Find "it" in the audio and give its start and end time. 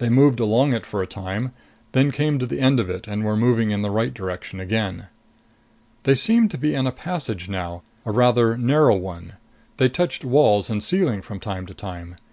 0.72-0.84, 2.90-3.06